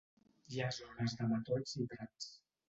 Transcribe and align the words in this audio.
Hi 0.55 0.61
ha 0.61 0.69
zones 0.77 1.13
de 1.19 1.27
matolls 1.33 1.77
i 1.85 1.87
prats. 1.93 2.33